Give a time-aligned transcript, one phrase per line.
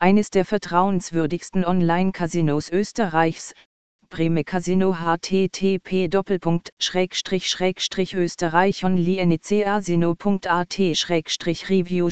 [0.00, 3.52] eines der vertrauenswürdigsten Online-Casinos Österreichs,
[4.08, 6.08] Breme Casino http
[8.14, 10.78] österreich onlinecasino.at
[11.68, 12.08] review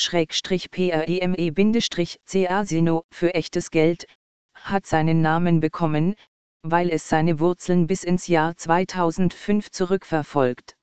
[0.68, 0.98] preme
[2.48, 4.06] casino für echtes Geld,
[4.54, 6.16] hat seinen Namen bekommen,
[6.62, 10.76] weil es seine Wurzeln bis ins Jahr 2005 zurückverfolgt.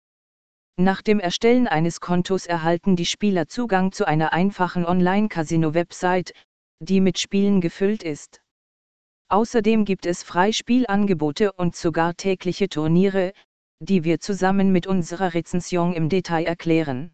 [0.78, 6.34] Nach dem Erstellen eines Kontos erhalten die Spieler Zugang zu einer einfachen Online-Casino-Website,
[6.84, 8.42] die mit Spielen gefüllt ist.
[9.30, 13.34] Außerdem gibt es Freispielangebote und sogar tägliche Turniere,
[13.80, 17.14] die wir zusammen mit unserer Rezension im Detail erklären.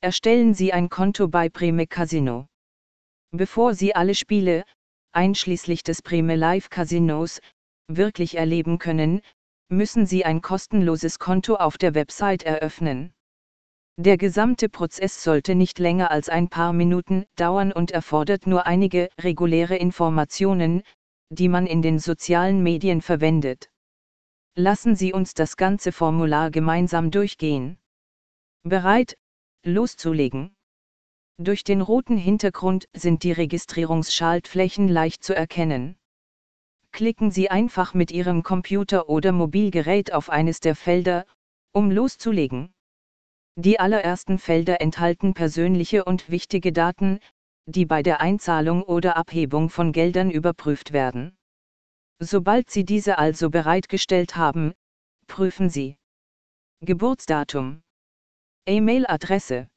[0.00, 2.46] Erstellen Sie ein Konto bei Prime Casino.
[3.32, 4.64] Bevor Sie alle Spiele,
[5.12, 7.40] einschließlich des Prime Live Casinos,
[7.88, 9.20] wirklich erleben können,
[9.68, 13.12] müssen Sie ein kostenloses Konto auf der Website eröffnen.
[13.98, 19.08] Der gesamte Prozess sollte nicht länger als ein paar Minuten dauern und erfordert nur einige
[19.18, 20.82] reguläre Informationen,
[21.30, 23.70] die man in den sozialen Medien verwendet.
[24.54, 27.78] Lassen Sie uns das ganze Formular gemeinsam durchgehen.
[28.64, 29.16] Bereit,
[29.64, 30.54] loszulegen.
[31.38, 35.96] Durch den roten Hintergrund sind die Registrierungsschaltflächen leicht zu erkennen.
[36.92, 41.26] Klicken Sie einfach mit Ihrem Computer oder Mobilgerät auf eines der Felder,
[41.72, 42.74] um loszulegen.
[43.58, 47.20] Die allerersten Felder enthalten persönliche und wichtige Daten,
[47.64, 51.38] die bei der Einzahlung oder Abhebung von Geldern überprüft werden.
[52.18, 54.74] Sobald Sie diese also bereitgestellt haben,
[55.26, 55.96] prüfen Sie.
[56.80, 57.82] Geburtsdatum,
[58.66, 59.68] E-Mail-Adresse,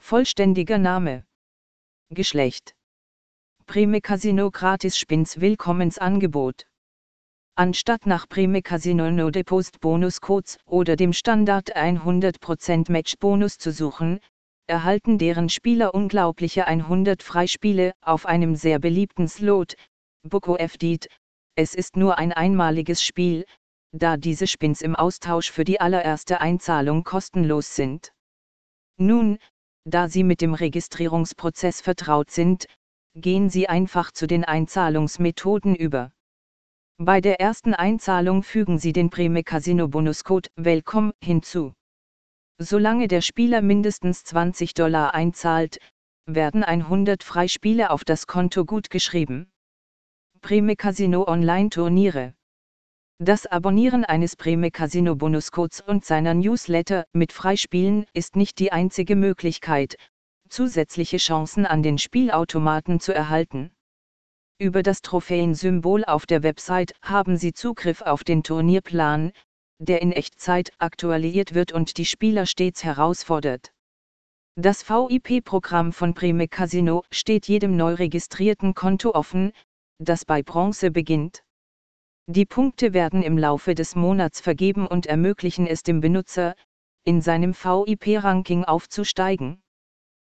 [0.00, 1.24] vollständiger Name,
[2.10, 2.74] Geschlecht,
[3.66, 6.66] Prime Casino Gratis Spins Willkommensangebot.
[7.58, 14.20] Anstatt nach Prime Casino No Depost Bonuscodes oder dem Standard 100% Match Bonus zu suchen,
[14.68, 19.74] erhalten deren Spieler unglaubliche 100 Freispiele auf einem sehr beliebten Slot,
[20.22, 21.08] Boko FDIT.
[21.56, 23.44] Es ist nur ein einmaliges Spiel,
[23.90, 28.12] da diese Spins im Austausch für die allererste Einzahlung kostenlos sind.
[28.98, 29.36] Nun,
[29.84, 32.66] da Sie mit dem Registrierungsprozess vertraut sind,
[33.16, 36.12] gehen Sie einfach zu den Einzahlungsmethoden über.
[37.00, 41.72] Bei der ersten Einzahlung fügen Sie den Prime Casino Bonuscode Welcome hinzu.
[42.58, 45.78] Solange der Spieler mindestens 20 Dollar einzahlt,
[46.26, 49.48] werden 100 Freispiele auf das Konto gutgeschrieben.
[50.40, 52.34] Prime Casino Online Turniere
[53.20, 59.14] Das Abonnieren eines Prime Casino Bonuscodes und seiner Newsletter mit Freispielen ist nicht die einzige
[59.14, 59.94] Möglichkeit,
[60.48, 63.70] zusätzliche Chancen an den Spielautomaten zu erhalten.
[64.60, 69.30] Über das Trophäensymbol auf der Website haben Sie Zugriff auf den Turnierplan,
[69.78, 73.72] der in Echtzeit aktualisiert wird und die Spieler stets herausfordert.
[74.56, 79.52] Das VIP-Programm von Prime Casino steht jedem neu registrierten Konto offen,
[79.98, 81.44] das bei Bronze beginnt.
[82.26, 86.56] Die Punkte werden im Laufe des Monats vergeben und ermöglichen es dem Benutzer,
[87.04, 89.62] in seinem VIP-Ranking aufzusteigen.